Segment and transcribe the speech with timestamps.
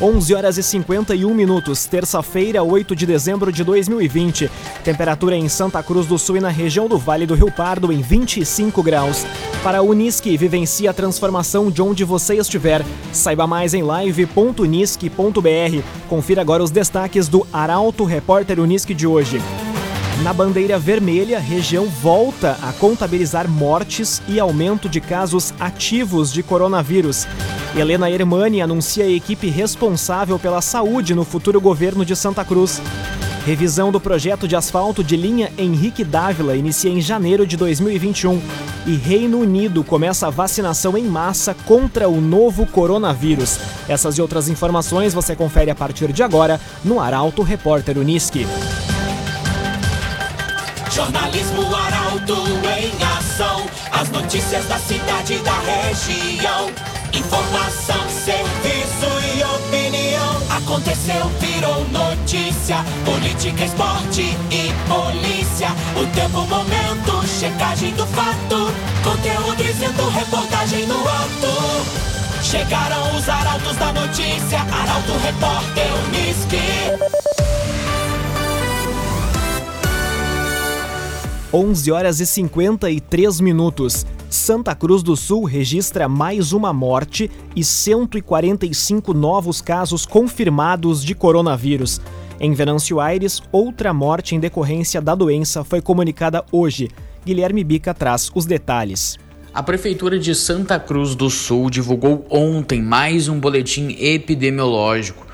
[0.00, 4.50] 11 horas e 51 minutos, terça-feira, 8 de dezembro de 2020.
[4.82, 8.02] Temperatura em Santa Cruz do Sul e na região do Vale do Rio Pardo em
[8.02, 9.24] 25 graus.
[9.62, 12.84] Para a Unisque, vivencie a transformação de onde você estiver.
[13.12, 15.82] Saiba mais em live.unisque.br.
[16.08, 19.40] Confira agora os destaques do Arauto Repórter Unisque de hoje.
[20.22, 27.26] Na bandeira vermelha, região volta a contabilizar mortes e aumento de casos ativos de coronavírus.
[27.76, 32.80] Helena Hermani anuncia a equipe responsável pela saúde no futuro governo de Santa Cruz.
[33.44, 38.40] Revisão do projeto de asfalto de linha Henrique Dávila inicia em janeiro de 2021.
[38.86, 43.58] E Reino Unido começa a vacinação em massa contra o novo coronavírus.
[43.88, 48.46] Essas e outras informações você confere a partir de agora no Arauto Repórter Uniski.
[50.92, 52.36] Jornalismo Arauto
[52.78, 53.66] em ação.
[53.90, 57.03] As notícias da cidade e da região.
[57.16, 60.42] Informação, serviço e opinião.
[60.50, 62.78] Aconteceu, virou notícia.
[63.04, 65.68] Política, esporte e polícia.
[65.96, 68.72] O tempo, momento, checagem do fato.
[69.04, 72.14] Conteúdo dizendo, reportagem no ato.
[72.42, 74.60] Chegaram os arautos da notícia.
[74.60, 77.24] Arauto, repórter, Unisque.
[81.52, 84.04] 11 horas e 53 minutos.
[84.34, 92.00] Santa Cruz do Sul registra mais uma morte e 145 novos casos confirmados de coronavírus.
[92.40, 96.90] Em Venâncio Aires, outra morte em decorrência da doença foi comunicada hoje.
[97.24, 99.16] Guilherme Bica traz os detalhes.
[99.54, 105.24] A Prefeitura de Santa Cruz do Sul divulgou ontem mais um boletim epidemiológico.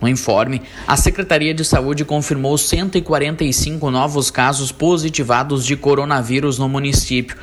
[0.00, 7.36] No informe, a Secretaria de Saúde confirmou 145 novos casos positivados de coronavírus no município.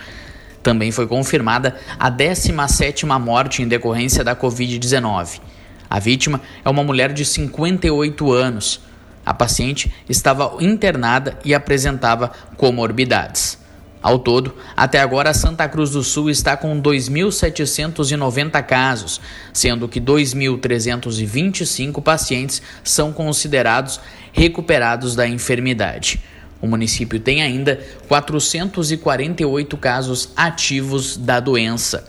[0.66, 5.40] Também foi confirmada a 17ª morte em decorrência da Covid-19.
[5.88, 8.82] A vítima é uma mulher de 58 anos.
[9.24, 13.60] A paciente estava internada e apresentava comorbidades.
[14.02, 19.22] Ao todo, até agora, Santa Cruz do Sul está com 2.790 casos,
[19.54, 24.00] sendo que 2.325 pacientes são considerados
[24.34, 26.20] recuperados da enfermidade.
[26.62, 32.08] O município tem ainda 448 casos ativos da doença.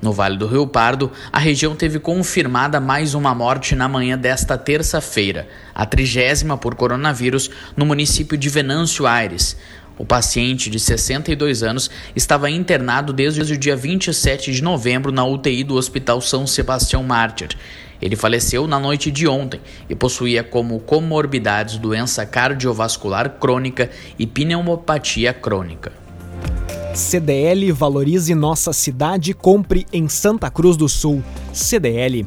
[0.00, 4.58] No Vale do Rio Pardo, a região teve confirmada mais uma morte na manhã desta
[4.58, 9.56] terça-feira, a trigésima por coronavírus no município de Venâncio Aires.
[9.96, 15.64] O paciente, de 62 anos, estava internado desde o dia 27 de novembro na UTI
[15.64, 17.56] do Hospital São Sebastião Mártir.
[18.04, 23.88] Ele faleceu na noite de ontem e possuía como comorbidades doença cardiovascular crônica
[24.18, 25.90] e pneumopatia crônica.
[26.94, 31.24] CDL valorize nossa cidade, compre em Santa Cruz do Sul.
[31.50, 32.26] CDL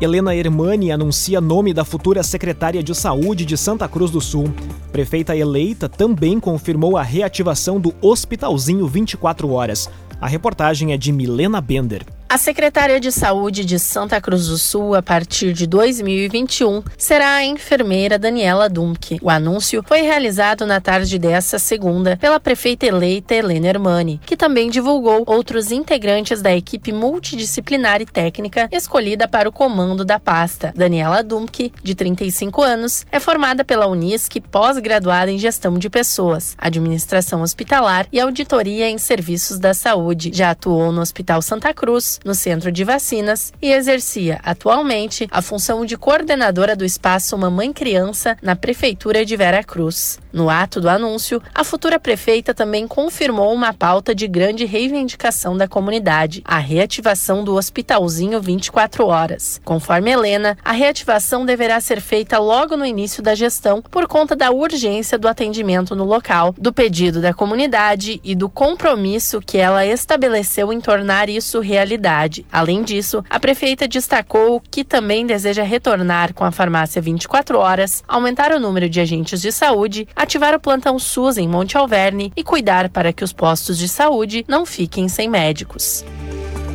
[0.00, 4.52] Helena Hermani anuncia nome da futura secretária de Saúde de Santa Cruz do Sul.
[4.90, 9.88] Prefeita eleita também confirmou a reativação do Hospitalzinho 24 Horas.
[10.20, 12.04] A reportagem é de Milena Bender.
[12.26, 17.44] A secretária de Saúde de Santa Cruz do Sul, a partir de 2021, será a
[17.44, 19.20] enfermeira Daniela Dumke.
[19.22, 24.68] O anúncio foi realizado na tarde desta segunda pela prefeita eleita Helena Hermani, que também
[24.68, 30.72] divulgou outros integrantes da equipe multidisciplinar e técnica escolhida para o comando da pasta.
[30.74, 37.42] Daniela Dumke, de 35 anos, é formada pela Unisc, pós-graduada em gestão de pessoas, administração
[37.42, 40.32] hospitalar e auditoria em serviços da saúde.
[40.34, 45.84] Já atuou no Hospital Santa Cruz, no Centro de Vacinas e exercia atualmente a função
[45.84, 50.18] de coordenadora do espaço Mamãe Criança na Prefeitura de Vera Cruz.
[50.32, 55.68] No ato do anúncio, a futura prefeita também confirmou uma pauta de grande reivindicação da
[55.68, 59.60] comunidade, a reativação do Hospitalzinho 24 horas.
[59.64, 64.50] Conforme Helena, a reativação deverá ser feita logo no início da gestão por conta da
[64.50, 70.72] urgência do atendimento no local, do pedido da comunidade e do compromisso que ela estabeleceu
[70.72, 72.03] em tornar isso realidade.
[72.52, 78.52] Além disso, a prefeita destacou que também deseja retornar com a farmácia 24 horas, aumentar
[78.52, 82.88] o número de agentes de saúde, ativar o plantão SUS em Monte Alverne e cuidar
[82.88, 86.04] para que os postos de saúde não fiquem sem médicos.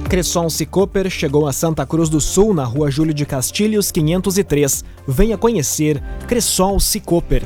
[0.10, 4.84] Cresson Cicoper chegou a Santa Cruz do Sul, na rua Júlio de Castilhos, 503.
[5.08, 7.44] Venha conhecer Cressol Cicoper.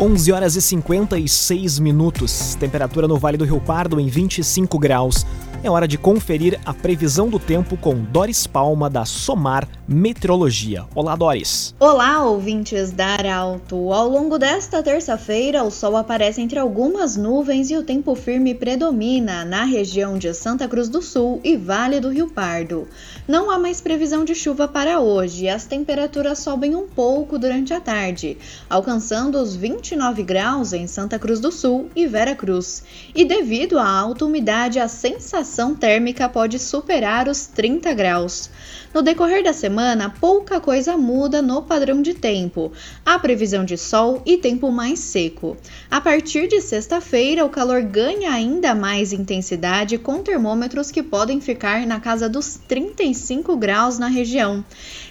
[0.00, 2.54] 11 horas e 56 minutos.
[2.54, 5.26] Temperatura no Vale do Rio Pardo em 25 graus.
[5.60, 10.84] É hora de conferir a previsão do tempo com Doris Palma da Somar Meteorologia.
[10.94, 11.74] Olá, Doris.
[11.80, 13.92] Olá, ouvintes da Arauto.
[13.92, 19.44] Ao longo desta terça-feira, o sol aparece entre algumas nuvens e o tempo firme predomina
[19.44, 22.86] na região de Santa Cruz do Sul e Vale do Rio Pardo.
[23.26, 25.48] Não há mais previsão de chuva para hoje.
[25.48, 28.38] As temperaturas sobem um pouco durante a tarde,
[28.70, 32.84] alcançando os 29 graus em Santa Cruz do Sul e Vera Cruz.
[33.12, 38.50] E devido à alta umidade, a sensação sensação térmica pode superar os 30 graus.
[38.92, 42.72] No decorrer da semana, pouca coisa muda no padrão de tempo.
[43.04, 45.56] Há previsão de sol e tempo mais seco.
[45.90, 51.86] A partir de sexta-feira, o calor ganha ainda mais intensidade com termômetros que podem ficar
[51.86, 54.64] na casa dos 35 graus na região.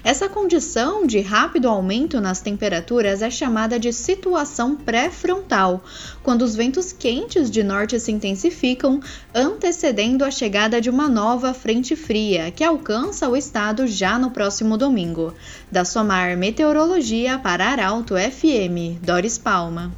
[0.04, 5.84] Essa condição de rápido aumento nas temperaturas é chamada de situação pré-frontal,
[6.24, 9.00] quando os ventos quentes de norte se intensificam,
[9.34, 14.78] antecedendo a chegada de uma nova frente fria, que alcança o estado já no próximo
[14.78, 15.34] domingo.
[15.72, 19.92] Da Somar Meteorologia para Arauto FM, Doris Palma.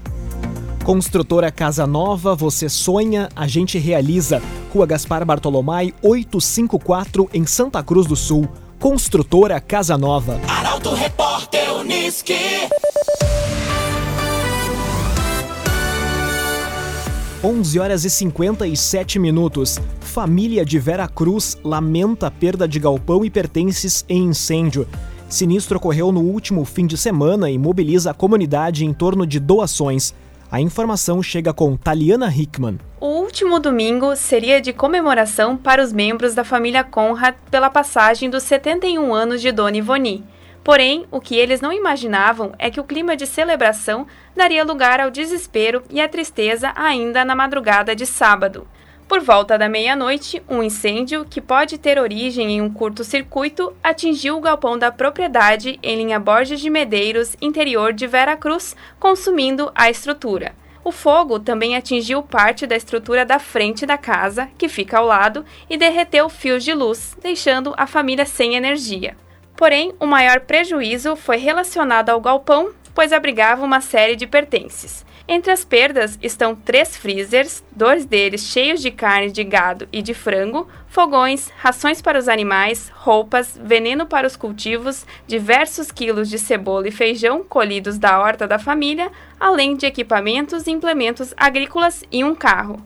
[0.83, 4.41] Construtora Casa Nova, você sonha, a gente realiza.
[4.71, 8.47] Rua Gaspar Bartolomai, 854, em Santa Cruz do Sul.
[8.77, 10.39] Construtora Casa Nova.
[10.47, 12.37] Arauto Repórter Uniski.
[17.41, 19.79] 11 horas e 57 minutos.
[20.01, 24.85] Família de Vera Cruz lamenta perda de galpão e pertences em incêndio.
[25.29, 30.13] Sinistro ocorreu no último fim de semana e mobiliza a comunidade em torno de doações.
[30.51, 32.77] A informação chega com Taliana Hickman.
[32.99, 38.43] O último domingo seria de comemoração para os membros da família Conrad pela passagem dos
[38.43, 40.25] 71 anos de Dona Ivoni.
[40.69, 44.05] Porém, o que eles não imaginavam é que o clima de celebração
[44.35, 48.67] daria lugar ao desespero e à tristeza ainda na madrugada de sábado.
[49.07, 54.41] Por volta da meia-noite, um incêndio, que pode ter origem em um curto-circuito, atingiu o
[54.41, 60.53] galpão da propriedade em linha Borges de Medeiros, interior de Vera Cruz, consumindo a estrutura.
[60.83, 65.43] O fogo também atingiu parte da estrutura da frente da casa, que fica ao lado,
[65.67, 69.17] e derreteu fios de luz, deixando a família sem energia.
[69.59, 75.05] Porém, o maior prejuízo foi relacionado ao galpão, pois abrigava uma série de pertences.
[75.27, 80.13] Entre as perdas estão três freezers, dois deles cheios de carne de gado e de
[80.13, 86.87] frango, fogões, rações para os animais, roupas, veneno para os cultivos, diversos quilos de cebola
[86.87, 92.33] e feijão colhidos da horta da família, além de equipamentos e implementos agrícolas e um
[92.33, 92.81] carro.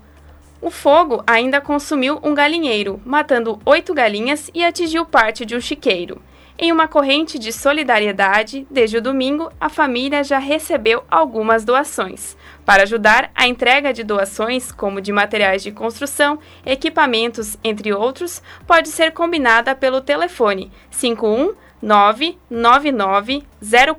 [0.60, 6.20] O fogo ainda consumiu um galinheiro, matando oito galinhas e atingiu parte de um chiqueiro.
[6.58, 12.38] Em uma corrente de solidariedade, desde o domingo, a família já recebeu algumas doações.
[12.64, 18.90] Para ajudar, a entrega de doações, como de materiais de construção, equipamentos, entre outros, pode
[18.90, 23.44] ser combinada pelo telefone 51 999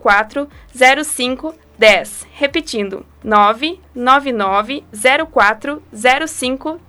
[0.01, 0.49] 04
[1.77, 2.27] 10.
[2.33, 4.85] Repetindo, 999
[5.31, 5.83] 04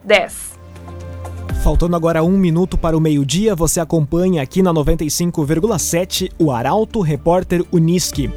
[0.04, 0.55] 10.
[1.66, 7.66] Faltando agora um minuto para o meio-dia, você acompanha aqui na 95,7 o Arauto Repórter
[7.72, 8.30] Uniski.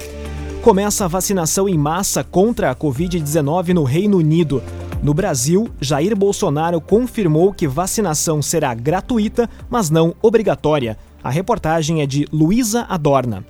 [0.62, 4.62] Começa a vacinação em massa contra a Covid-19 no Reino Unido.
[5.02, 10.96] No Brasil, Jair Bolsonaro confirmou que vacinação será gratuita, mas não obrigatória.
[11.22, 13.44] A reportagem é de Luísa Adorna.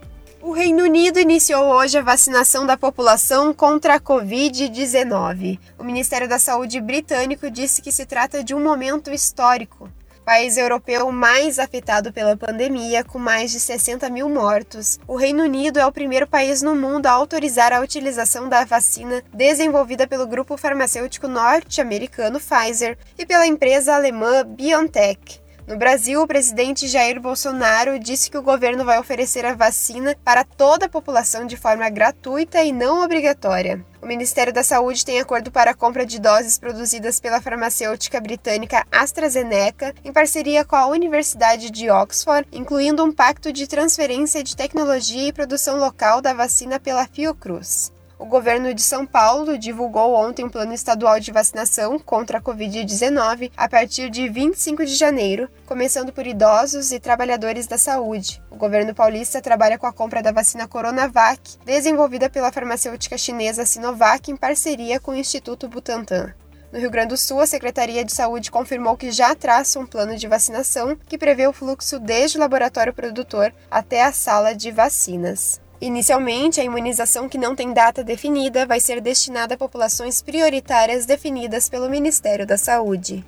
[0.58, 5.56] Reino Unido iniciou hoje a vacinação da população contra a Covid-19.
[5.78, 9.88] O Ministério da Saúde britânico disse que se trata de um momento histórico.
[10.24, 15.78] País europeu mais afetado pela pandemia, com mais de 60 mil mortos, o Reino Unido
[15.78, 20.56] é o primeiro país no mundo a autorizar a utilização da vacina desenvolvida pelo grupo
[20.56, 25.40] farmacêutico norte-americano Pfizer e pela empresa alemã BioNTech.
[25.68, 30.42] No Brasil, o presidente Jair Bolsonaro disse que o governo vai oferecer a vacina para
[30.42, 33.84] toda a população de forma gratuita e não obrigatória.
[34.00, 38.86] O Ministério da Saúde tem acordo para a compra de doses produzidas pela farmacêutica britânica
[38.90, 45.28] AstraZeneca em parceria com a Universidade de Oxford, incluindo um pacto de transferência de tecnologia
[45.28, 47.92] e produção local da vacina pela Fiocruz.
[48.18, 53.52] O governo de São Paulo divulgou ontem um plano estadual de vacinação contra a Covid-19
[53.56, 58.42] a partir de 25 de janeiro, começando por idosos e trabalhadores da saúde.
[58.50, 64.28] O governo paulista trabalha com a compra da vacina Coronavac, desenvolvida pela farmacêutica chinesa Sinovac
[64.28, 66.34] em parceria com o Instituto Butantan.
[66.72, 70.16] No Rio Grande do Sul, a Secretaria de Saúde confirmou que já traça um plano
[70.16, 75.60] de vacinação que prevê o fluxo desde o laboratório produtor até a sala de vacinas.
[75.80, 81.68] Inicialmente, a imunização que não tem data definida vai ser destinada a populações prioritárias definidas
[81.68, 83.24] pelo Ministério da Saúde.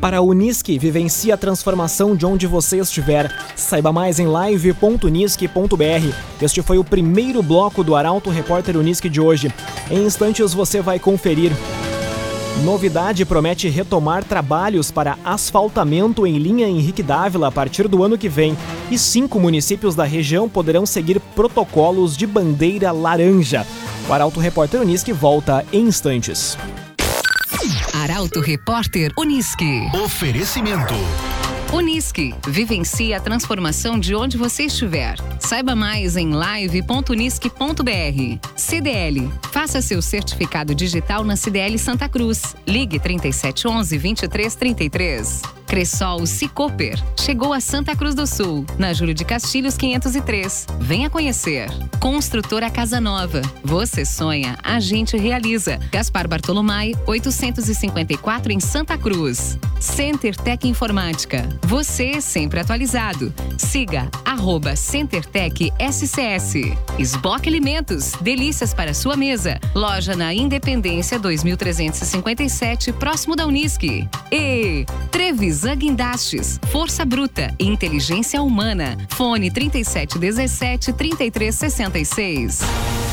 [0.00, 3.28] Para a Unisque, vivencie a transformação de onde você estiver.
[3.56, 6.14] Saiba mais em live.unisque.br.
[6.40, 9.52] Este foi o primeiro bloco do Arauto Repórter Unisque de hoje.
[9.90, 11.50] Em instantes você vai conferir.
[12.64, 18.28] Novidade promete retomar trabalhos para asfaltamento em linha Henrique Dávila a partir do ano que
[18.28, 18.56] vem.
[18.90, 23.64] E cinco municípios da região poderão seguir protocolos de bandeira laranja.
[24.08, 26.58] O Arauto Repórter Unisque volta em instantes.
[27.94, 29.88] Arauto Repórter Unisque.
[29.94, 30.94] Oferecimento.
[31.72, 32.34] Unisque.
[32.46, 35.16] Vivencie a transformação de onde você estiver.
[35.38, 38.38] Saiba mais em live.unisque.br.
[38.56, 39.30] CDL.
[39.52, 42.56] Faça seu certificado digital na CDL Santa Cruz.
[42.66, 45.42] Ligue 3711 2333.
[45.66, 46.98] Cressol Cicoper.
[47.14, 50.66] Chegou a Santa Cruz do Sul, na Júlio de Castilhos 503.
[50.80, 51.68] Venha conhecer.
[52.00, 53.42] Construtora Casa Nova.
[53.62, 55.78] Você sonha, a gente realiza.
[55.92, 59.58] Gaspar Bartolomai, 854 em Santa Cruz.
[59.78, 61.57] Center Tech Informática.
[61.62, 63.32] Você sempre atualizado.
[63.56, 66.54] Siga arroba CenterTech SCS.
[66.98, 68.12] Esboque Alimentos.
[68.20, 69.58] Delícias para sua mesa.
[69.74, 74.08] Loja na Independência 2357, próximo da Unisque.
[74.30, 76.60] E Trevisan Guindastes.
[76.70, 77.54] Força Bruta.
[77.58, 78.96] Inteligência Humana.
[79.10, 83.07] Fone 3717 3366.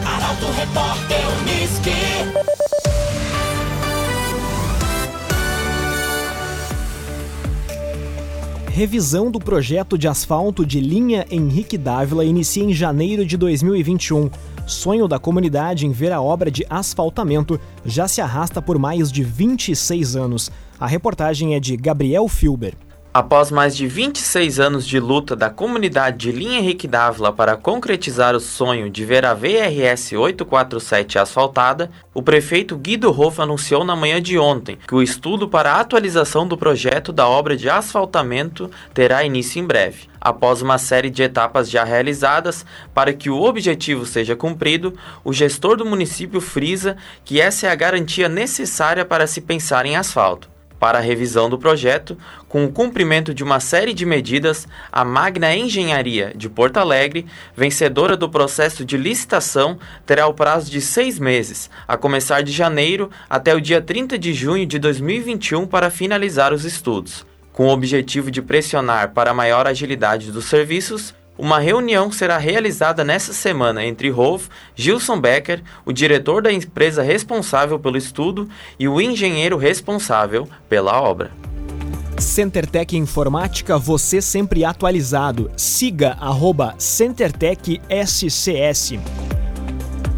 [0.05, 2.34] Arauto Repórter Unisque.
[8.75, 14.29] Revisão do projeto de asfalto de linha Henrique Dávila inicia em janeiro de 2021.
[14.67, 19.23] Sonho da comunidade em ver a obra de asfaltamento já se arrasta por mais de
[19.23, 20.51] 26 anos.
[20.77, 22.75] A reportagem é de Gabriel Filber.
[23.17, 28.35] Após mais de 26 anos de luta da comunidade de Linha Henrique Dávila para concretizar
[28.35, 34.21] o sonho de ver a VRS 847 asfaltada, o prefeito Guido Rolf anunciou na manhã
[34.21, 39.23] de ontem que o estudo para a atualização do projeto da obra de asfaltamento terá
[39.23, 40.09] início em breve.
[40.19, 44.93] Após uma série de etapas já realizadas, para que o objetivo seja cumprido,
[45.23, 49.95] o gestor do município frisa que essa é a garantia necessária para se pensar em
[49.95, 50.53] asfalto.
[50.85, 52.15] Para a revisão do projeto,
[52.47, 57.25] com o cumprimento de uma série de medidas, a Magna Engenharia de Porto Alegre,
[57.57, 63.09] vencedora do processo de licitação, terá o prazo de seis meses, a começar de janeiro
[63.27, 67.25] até o dia 30 de junho de 2021 para finalizar os estudos.
[67.51, 73.33] Com o objetivo de pressionar para maior agilidade dos serviços, uma reunião será realizada nesta
[73.33, 78.47] semana entre Rolf, Gilson Becker, o diretor da empresa responsável pelo estudo,
[78.79, 81.31] e o engenheiro responsável pela obra.
[82.17, 85.51] CenterTech Informática, você sempre atualizado.
[85.57, 88.93] Siga arroba CenterTech SCS.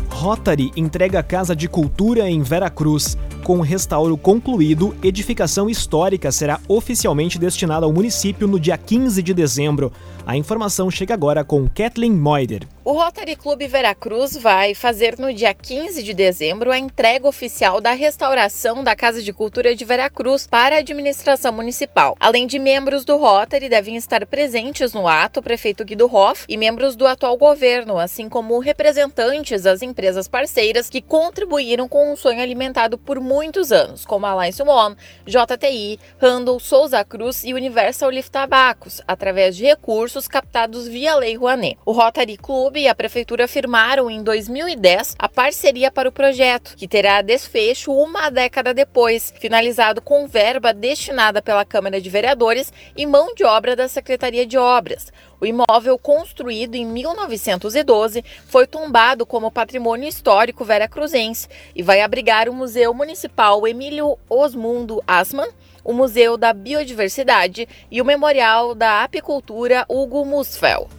[0.10, 3.18] Rotary entrega Casa de Cultura em Veracruz.
[3.44, 9.34] Com o restauro concluído, edificação histórica será oficialmente destinada ao município no dia 15 de
[9.34, 9.92] dezembro.
[10.28, 12.68] A informação chega agora com Kathleen Moider.
[12.84, 17.92] O Rotary Clube Veracruz vai fazer no dia 15 de dezembro a entrega oficial da
[17.92, 22.16] restauração da Casa de Cultura de Veracruz para a administração municipal.
[22.20, 26.58] Além de membros do Rotary, devem estar presentes no ato o prefeito Guido Hoff e
[26.58, 32.42] membros do atual governo, assim como representantes das empresas parceiras que contribuíram com um sonho
[32.42, 38.32] alimentado por muitos anos, como a Alliance One, JTI, Randall, Souza Cruz e Universal Lift
[38.32, 41.78] Tabacos, através de recursos captados via Lei Rouanet.
[41.86, 46.88] O Rotary Clube e a Prefeitura firmaram em 2010 a parceria para o projeto, que
[46.88, 53.36] terá desfecho uma década depois, finalizado com verba destinada pela Câmara de Vereadores e mão
[53.36, 55.12] de obra da Secretaria de Obras.
[55.40, 62.54] O imóvel, construído em 1912, foi tombado como patrimônio histórico veracruzense e vai abrigar o
[62.54, 65.50] Museu Municipal Emílio Osmundo Asman,
[65.88, 70.90] o Museu da Biodiversidade e o Memorial da Apicultura Hugo Musfeld.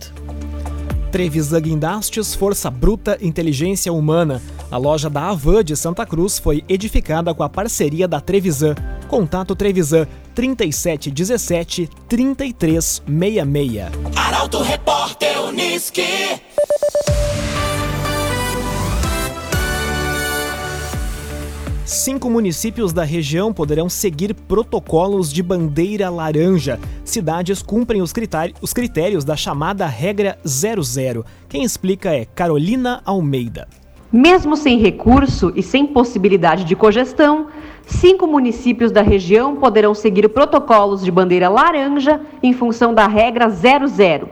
[1.12, 4.42] Trevisan Guindastes Força Bruta Inteligência Humana.
[4.70, 8.74] A loja da Avan de Santa Cruz foi edificada com a parceria da Trevisan.
[9.08, 13.90] Contato Trevisan 3717 3366.
[14.16, 16.02] Arauto Repórter Unisque.
[21.88, 26.78] Cinco municípios da região poderão seguir protocolos de bandeira laranja.
[27.02, 31.24] Cidades cumprem os critérios da chamada Regra 00.
[31.48, 33.66] Quem explica é Carolina Almeida.
[34.12, 37.46] Mesmo sem recurso e sem possibilidade de cogestão,
[37.86, 44.28] cinco municípios da região poderão seguir protocolos de bandeira laranja em função da Regra 00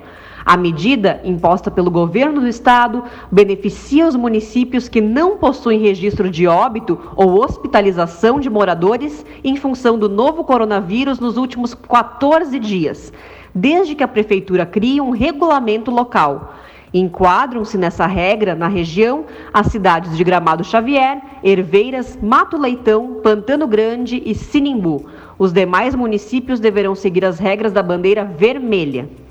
[0.46, 6.46] a medida, imposta pelo governo do estado, beneficia os municípios que não possuem registro de
[6.46, 13.12] óbito ou hospitalização de moradores em função do novo coronavírus nos últimos 14 dias,
[13.52, 16.54] desde que a prefeitura crie um regulamento local.
[16.94, 24.22] Enquadram-se nessa regra, na região, as cidades de Gramado Xavier, Herveiras, Mato Leitão, Pantano Grande
[24.24, 25.06] e Sinimbu.
[25.36, 29.25] Os demais municípios deverão seguir as regras da bandeira vermelha.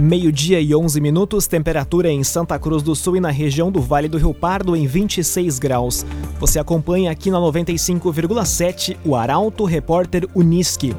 [0.00, 4.08] Meio-dia e 11 minutos, temperatura em Santa Cruz do Sul e na região do Vale
[4.08, 6.06] do Rio Pardo em 26 graus.
[6.38, 10.96] Você acompanha aqui na 95,7 o Arauto Repórter Uniski.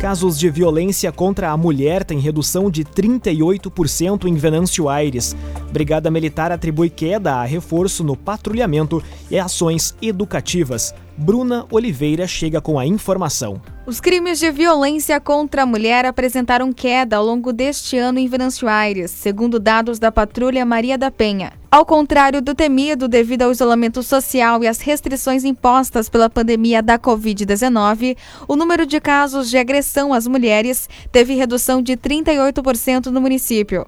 [0.00, 5.36] Casos de violência contra a mulher têm redução de 38% em Venâncio Aires.
[5.70, 10.92] Brigada Militar atribui queda a reforço no patrulhamento e ações educativas.
[11.18, 13.60] Bruna Oliveira chega com a informação.
[13.86, 18.68] Os crimes de violência contra a mulher apresentaram queda ao longo deste ano em Venâncio
[18.68, 21.52] Aires, segundo dados da Patrulha Maria da Penha.
[21.70, 26.98] Ao contrário do temido devido ao isolamento social e às restrições impostas pela pandemia da
[26.98, 33.86] Covid-19, o número de casos de agressão às mulheres teve redução de 38% no município.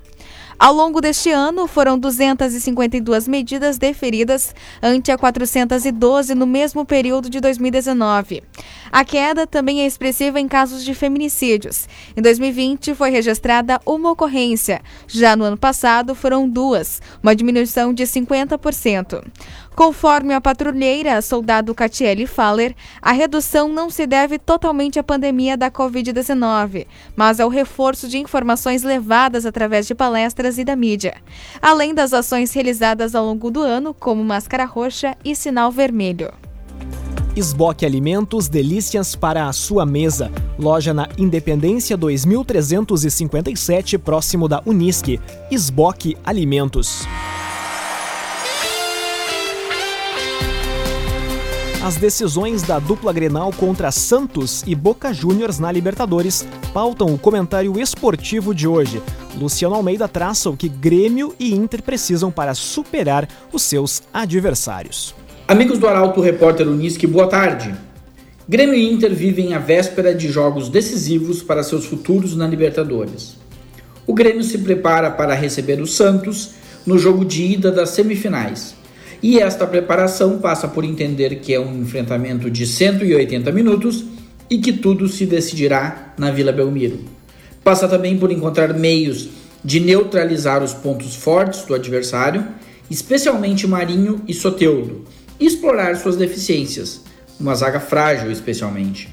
[0.59, 7.41] Ao longo deste ano, foram 252 medidas deferidas, ante a 412 no mesmo período de
[7.41, 8.43] 2019.
[8.91, 11.87] A queda também é expressiva em casos de feminicídios.
[12.17, 14.83] Em 2020, foi registrada uma ocorrência.
[15.07, 19.23] Já no ano passado, foram duas, uma diminuição de 50%.
[19.77, 25.71] Conforme a patrulheira soldado Catiele Faller, a redução não se deve totalmente à pandemia da
[25.71, 26.85] Covid-19,
[27.15, 31.17] mas ao reforço de informações levadas através de palestras e da mídia,
[31.61, 36.33] além das ações realizadas ao longo do ano, como Máscara Roxa e Sinal Vermelho.
[37.37, 40.33] Esboque Alimentos, delícias para a sua mesa.
[40.59, 45.21] Loja na Independência 2357, próximo da Unisque.
[45.51, 47.07] Esboque Alimentos.
[51.81, 56.45] As decisões da dupla Grenal contra Santos e Boca Juniors na Libertadores
[56.75, 59.01] pautam o comentário esportivo de hoje.
[59.39, 65.15] Luciano Almeida traça o que Grêmio e Inter precisam para superar os seus adversários.
[65.47, 67.73] Amigos do Arauto Repórter Unisque, boa tarde.
[68.49, 73.37] Grêmio e Inter vivem a véspera de jogos decisivos para seus futuros na Libertadores.
[74.07, 76.51] O Grêmio se prepara para receber o Santos
[76.85, 78.75] no jogo de ida das semifinais
[79.23, 84.05] e esta preparação passa por entender que é um enfrentamento de 180 minutos
[84.51, 87.18] e que tudo se decidirá na Vila Belmiro.
[87.63, 89.29] Passa também por encontrar meios
[89.65, 92.47] de neutralizar os pontos fortes do adversário,
[92.91, 95.05] especialmente Marinho e Soteudo,
[95.39, 97.03] e explorar suas deficiências,
[97.39, 99.09] uma zaga frágil especialmente.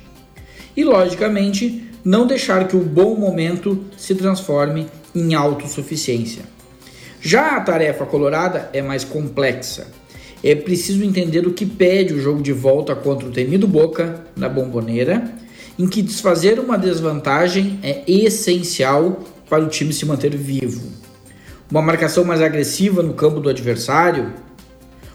[0.75, 6.43] E logicamente, não deixar que o bom momento se transforme em autossuficiência.
[7.21, 9.87] Já a tarefa colorada é mais complexa.
[10.43, 14.47] É preciso entender o que pede o jogo de volta contra o temido Boca na
[14.47, 15.33] bomboneira,
[15.77, 20.89] em que desfazer uma desvantagem é essencial para o time se manter vivo.
[21.69, 24.33] Uma marcação mais agressiva no campo do adversário,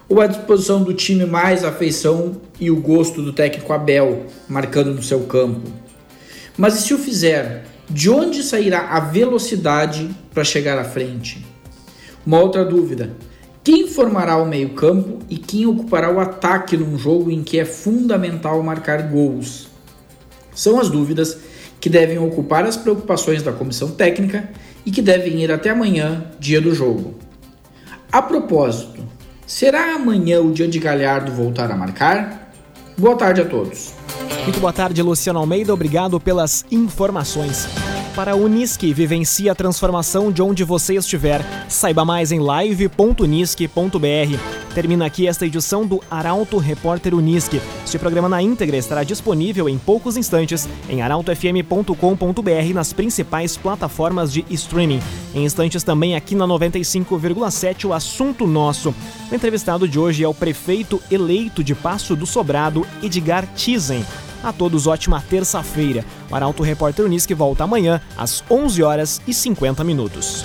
[0.09, 5.03] ou a disposição do time mais afeição e o gosto do técnico Abel marcando no
[5.03, 5.71] seu campo.
[6.59, 11.47] Mas e se o fizer, de onde sairá a velocidade para chegar à frente?
[12.27, 13.13] Uma outra dúvida:
[13.63, 18.61] quem formará o meio-campo e quem ocupará o ataque num jogo em que é fundamental
[18.65, 19.70] marcar gols?
[20.61, 21.39] São as dúvidas
[21.81, 24.51] que devem ocupar as preocupações da comissão técnica
[24.85, 27.15] e que devem ir até amanhã, dia do jogo.
[28.13, 29.03] A propósito,
[29.47, 32.53] será amanhã o dia de Galhardo voltar a marcar?
[32.99, 33.95] Boa tarde a todos.
[34.45, 35.73] Muito boa tarde, Luciano Almeida.
[35.73, 37.67] Obrigado pelas informações
[38.15, 38.93] para a Unisque.
[38.93, 41.41] Vivencie a transformação de onde você estiver.
[41.71, 44.60] Saiba mais em live.unisque.br.
[44.75, 47.61] Termina aqui esta edição do Arauto Repórter Unisque.
[47.85, 54.45] Este programa na íntegra estará disponível em poucos instantes em arautofm.com.br nas principais plataformas de
[54.51, 55.01] streaming.
[55.35, 58.95] Em instantes também aqui na 95,7 o assunto nosso.
[59.31, 64.05] O entrevistado de hoje é o prefeito eleito de Passo do Sobrado, Edgar Tizen.
[64.43, 66.05] A todos ótima terça-feira.
[66.31, 70.45] O Arauto Repórter Unisque volta amanhã às 11 horas e 50 minutos.